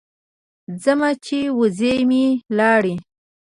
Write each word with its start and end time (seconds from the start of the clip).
ځمه 0.83 1.09
چې 1.25 1.37
وزې 1.59 1.93
مې 2.09 2.25
لاړې. 2.57 2.95